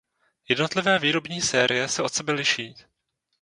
[0.49, 2.75] Jednotlivé výrobní série se od sebe liší.